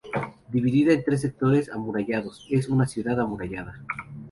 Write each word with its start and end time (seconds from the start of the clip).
Dividida 0.51 0.93
en 0.93 1.03
tres 1.03 1.21
sectores 1.21 1.69
amurallados, 1.69 2.47
es 2.49 2.69
una 2.69 2.87
ciudad 2.87 3.19
amurallada. 3.19 3.83